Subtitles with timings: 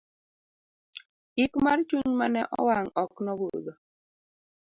[1.43, 3.73] ik mar chuny mane owang' ok nobudho